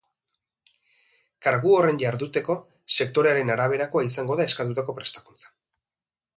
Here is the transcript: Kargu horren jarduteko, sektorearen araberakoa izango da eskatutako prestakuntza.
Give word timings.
Kargu 1.47 1.73
horren 1.81 1.99
jarduteko, 2.05 2.57
sektorearen 2.97 3.55
araberakoa 3.59 4.05
izango 4.11 4.41
da 4.43 4.51
eskatutako 4.53 5.01
prestakuntza. 5.01 5.57